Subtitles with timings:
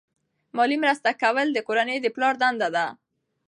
[0.57, 2.85] مالی مرسته کول د کورنۍ د پلار دنده ده.